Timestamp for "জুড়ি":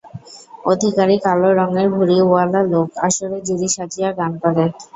3.47-3.67